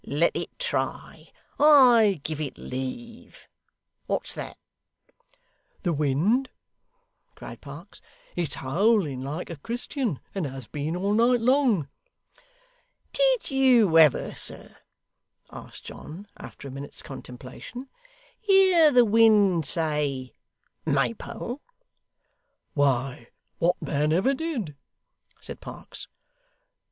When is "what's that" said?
4.07-4.57